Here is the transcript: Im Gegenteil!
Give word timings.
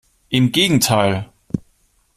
Im 0.29 0.51
Gegenteil! 0.51 1.29